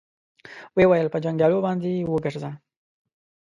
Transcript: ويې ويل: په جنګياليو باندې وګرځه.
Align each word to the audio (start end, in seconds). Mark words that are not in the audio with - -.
ويې 0.75 0.85
ويل: 0.89 1.07
په 1.13 1.17
جنګياليو 1.23 1.65
باندې 1.67 1.91
وګرځه. 2.11 2.51